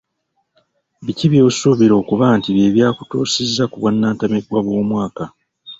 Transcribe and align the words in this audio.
Biki 1.05 1.25
by'osuubira 1.31 1.93
okuba 2.01 2.25
nti 2.37 2.49
bye 2.55 2.67
byakutuusizza 2.75 3.63
ku 3.71 3.75
bwannantameggwa 3.79 4.59
bw'omwaka? 4.65 5.23